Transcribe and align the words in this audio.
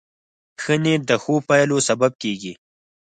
ښه 0.61 0.75
نیت 0.83 1.01
د 1.09 1.11
ښو 1.23 1.35
پایلو 1.47 1.77
سبب 1.87 2.11
کېږي. 2.21 2.53